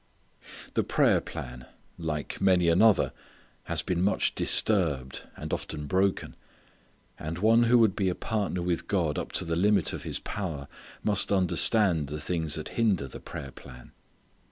The 0.73 0.81
prayer 0.83 1.21
plan 1.21 1.67
like 1.99 2.41
many 2.41 2.69
another 2.69 3.13
has 3.65 3.83
been 3.83 4.01
much 4.01 4.33
disturbed, 4.33 5.21
and 5.37 5.53
often 5.53 5.85
broken. 5.85 6.35
And 7.19 7.37
one 7.37 7.65
who 7.65 7.77
would 7.77 7.95
be 7.95 8.09
a 8.09 8.15
partner 8.15 8.63
with 8.63 8.87
God 8.87 9.19
up 9.19 9.31
to 9.33 9.45
the 9.45 9.55
limit 9.55 9.93
of 9.93 10.01
his 10.01 10.17
power 10.17 10.67
must 11.03 11.31
understand 11.31 12.07
the 12.07 12.19
things 12.19 12.55
that 12.55 12.69
hinder 12.79 13.07
the 13.07 13.19
prayer 13.19 13.51
plan. 13.51 13.91